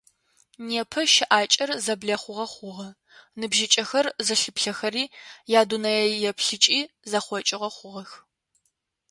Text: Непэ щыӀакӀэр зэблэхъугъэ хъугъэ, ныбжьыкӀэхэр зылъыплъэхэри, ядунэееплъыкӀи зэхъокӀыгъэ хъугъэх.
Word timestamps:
Непэ 0.67 1.01
щыӀакӀэр 1.13 1.69
зэблэхъугъэ 1.85 2.45
хъугъэ, 2.53 2.89
ныбжьыкӀэхэр 3.39 4.05
зылъыплъэхэри, 4.25 5.03
ядунэееплъыкӀи 5.59 6.79
зэхъокӀыгъэ 7.09 7.69
хъугъэх. 7.75 8.11